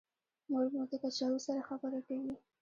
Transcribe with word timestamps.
مور 0.49 0.65
مې 0.73 0.83
د 0.91 0.93
کچالو 1.03 1.37
سره 1.47 1.65
خبرې 1.69 2.01
کوي. 2.07 2.33